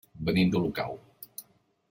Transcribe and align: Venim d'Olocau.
Venim 0.29 0.53
d'Olocau. 0.55 0.97